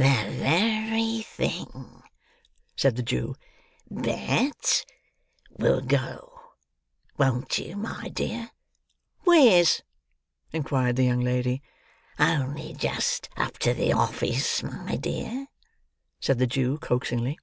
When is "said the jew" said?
2.74-3.34, 16.18-16.78